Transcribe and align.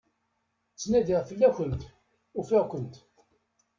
Ttnadiɣ 0.73 1.21
fell-akent, 1.29 1.81
ufiɣ-kent. 2.39 2.95